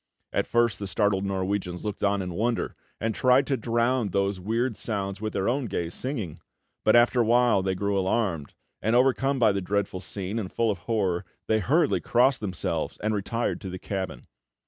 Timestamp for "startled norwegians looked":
0.87-2.03